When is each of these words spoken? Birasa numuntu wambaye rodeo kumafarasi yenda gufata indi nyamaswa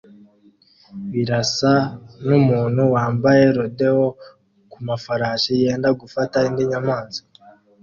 Birasa 1.11 1.73
numuntu 2.25 2.81
wambaye 2.93 3.43
rodeo 3.57 4.05
kumafarasi 4.71 5.51
yenda 5.61 5.89
gufata 6.01 6.37
indi 6.47 6.63
nyamaswa 6.71 7.25